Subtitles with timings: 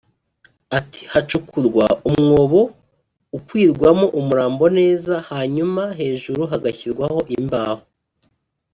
[0.77, 2.61] Ati “Hacukurwa umwobo
[3.37, 7.83] ukwirwamo umurambo neza hanyuma hejuru hagashyirwaho imbaho